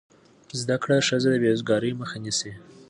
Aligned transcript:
زده 0.61 0.75
کړه 0.83 0.97
ښځه 1.07 1.29
د 1.31 1.35
بېروزګارۍ 1.41 1.91
مخه 2.01 2.17
نیسي. 2.23 2.51